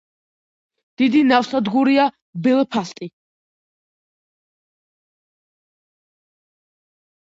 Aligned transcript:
დიდი 1.01 1.21
ნავსადგურია 1.31 2.07
ბელფასტი. 2.49 3.11